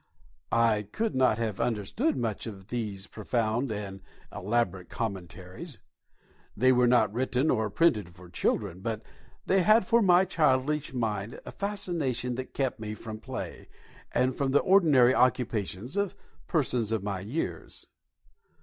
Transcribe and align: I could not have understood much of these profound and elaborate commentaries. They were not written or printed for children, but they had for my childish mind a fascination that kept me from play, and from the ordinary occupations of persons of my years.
I 0.51 0.87
could 0.91 1.13
not 1.13 1.37
have 1.37 1.61
understood 1.61 2.17
much 2.17 2.47
of 2.47 2.69
these 2.69 3.05
profound 3.05 3.71
and 3.71 4.01
elaborate 4.33 4.89
commentaries. 4.89 5.79
They 6.57 6.71
were 6.71 6.87
not 6.87 7.13
written 7.13 7.51
or 7.51 7.69
printed 7.69 8.15
for 8.15 8.27
children, 8.27 8.79
but 8.79 9.03
they 9.45 9.61
had 9.61 9.85
for 9.85 10.01
my 10.01 10.25
childish 10.25 10.91
mind 10.91 11.39
a 11.45 11.51
fascination 11.51 12.33
that 12.33 12.55
kept 12.55 12.79
me 12.79 12.95
from 12.95 13.19
play, 13.19 13.67
and 14.11 14.33
from 14.35 14.53
the 14.53 14.59
ordinary 14.61 15.13
occupations 15.13 15.95
of 15.95 16.15
persons 16.47 16.91
of 16.91 17.03
my 17.03 17.19
years. 17.19 17.85